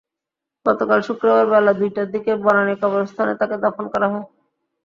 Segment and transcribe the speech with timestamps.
[0.65, 4.27] গতকাল শুক্রবার বেলা দুইটার দিকে বনানী কবরস্থানে তাঁকে দাফন করা হয়।